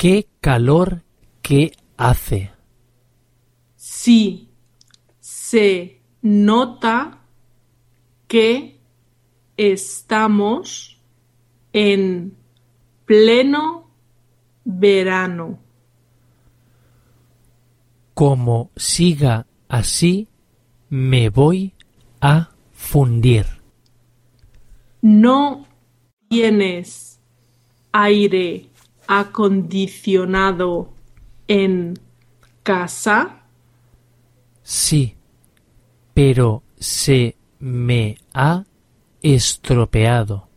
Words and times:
qué 0.00 0.30
calor 0.40 1.02
que 1.42 1.72
hace. 1.98 2.50
Sí, 3.76 4.48
se 5.18 6.00
nota 6.22 7.26
que 8.26 8.80
estamos 9.58 11.02
en 11.74 12.34
pleno 13.04 13.90
verano. 14.64 15.58
Como 18.14 18.70
siga 18.76 19.46
así, 19.68 20.28
me 20.88 21.28
voy 21.28 21.74
a 22.22 22.48
fundir. 22.72 23.44
¿No 25.02 25.66
tienes 26.30 27.20
aire 27.92 28.69
acondicionado 29.12 30.88
en 31.48 31.98
casa? 32.62 33.42
Sí, 34.62 35.16
pero 36.14 36.62
se 36.78 37.34
me 37.58 38.18
ha 38.32 38.64
estropeado. 39.20 40.49